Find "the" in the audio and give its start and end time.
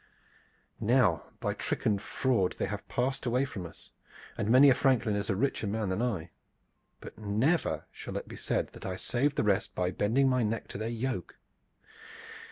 9.35-9.43